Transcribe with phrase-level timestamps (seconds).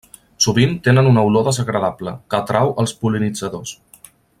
[0.45, 3.79] Sovint tenen una olor desagradable, que atrau els pol·linitzadors.